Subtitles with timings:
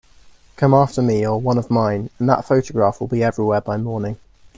[0.55, 4.17] Come after me or one of mine, and that photograph will be everywhere by morning.